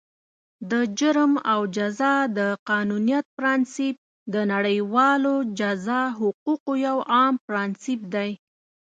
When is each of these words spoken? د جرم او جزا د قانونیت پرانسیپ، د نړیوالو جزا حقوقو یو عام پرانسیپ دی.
د 0.71 0.73
جرم 0.99 1.33
او 1.51 1.59
جزا 1.77 2.15
د 2.37 2.39
قانونیت 2.69 3.25
پرانسیپ، 3.37 3.95
د 4.33 4.35
نړیوالو 4.53 5.35
جزا 5.59 6.01
حقوقو 6.19 6.71
یو 6.87 6.97
عام 7.13 7.35
پرانسیپ 7.47 8.01
دی. 8.13 8.31